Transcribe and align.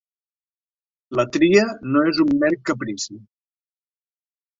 La 1.19 1.25
tria 1.35 1.65
no 1.89 2.01
és 2.13 2.21
un 2.25 2.31
mer 2.45 2.51
caprici. 2.71 3.19